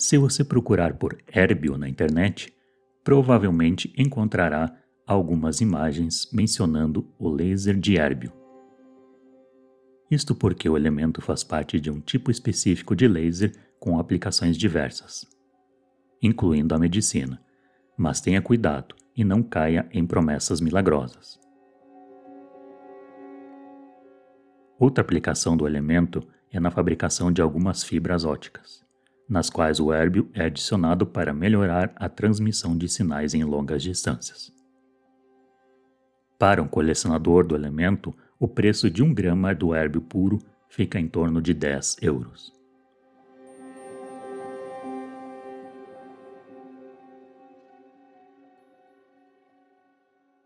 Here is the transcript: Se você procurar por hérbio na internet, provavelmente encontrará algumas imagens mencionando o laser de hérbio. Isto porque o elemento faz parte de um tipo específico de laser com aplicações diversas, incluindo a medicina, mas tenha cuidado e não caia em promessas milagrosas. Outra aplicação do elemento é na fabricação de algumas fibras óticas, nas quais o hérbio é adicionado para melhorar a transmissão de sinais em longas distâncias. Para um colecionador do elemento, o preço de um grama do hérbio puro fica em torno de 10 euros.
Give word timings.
Se 0.00 0.16
você 0.16 0.42
procurar 0.42 0.94
por 0.94 1.18
hérbio 1.30 1.76
na 1.76 1.86
internet, 1.86 2.50
provavelmente 3.04 3.92
encontrará 3.98 4.74
algumas 5.06 5.60
imagens 5.60 6.26
mencionando 6.32 7.06
o 7.18 7.28
laser 7.28 7.78
de 7.78 7.98
hérbio. 7.98 8.32
Isto 10.10 10.34
porque 10.34 10.66
o 10.70 10.74
elemento 10.74 11.20
faz 11.20 11.44
parte 11.44 11.78
de 11.78 11.90
um 11.90 12.00
tipo 12.00 12.30
específico 12.30 12.96
de 12.96 13.06
laser 13.06 13.52
com 13.78 13.98
aplicações 13.98 14.56
diversas, 14.56 15.26
incluindo 16.22 16.74
a 16.74 16.78
medicina, 16.78 17.38
mas 17.94 18.22
tenha 18.22 18.40
cuidado 18.40 18.94
e 19.14 19.22
não 19.22 19.42
caia 19.42 19.86
em 19.92 20.06
promessas 20.06 20.62
milagrosas. 20.62 21.38
Outra 24.78 25.02
aplicação 25.02 25.58
do 25.58 25.66
elemento 25.66 26.26
é 26.50 26.58
na 26.58 26.70
fabricação 26.70 27.30
de 27.30 27.42
algumas 27.42 27.84
fibras 27.84 28.24
óticas, 28.24 28.82
nas 29.30 29.48
quais 29.48 29.78
o 29.78 29.92
hérbio 29.92 30.28
é 30.34 30.46
adicionado 30.46 31.06
para 31.06 31.32
melhorar 31.32 31.92
a 31.94 32.08
transmissão 32.08 32.76
de 32.76 32.88
sinais 32.88 33.32
em 33.32 33.44
longas 33.44 33.80
distâncias. 33.82 34.52
Para 36.36 36.60
um 36.60 36.66
colecionador 36.66 37.46
do 37.46 37.54
elemento, 37.54 38.12
o 38.40 38.48
preço 38.48 38.90
de 38.90 39.04
um 39.04 39.14
grama 39.14 39.54
do 39.54 39.72
hérbio 39.72 40.00
puro 40.00 40.38
fica 40.68 40.98
em 40.98 41.06
torno 41.06 41.40
de 41.40 41.54
10 41.54 41.98
euros. 42.02 42.59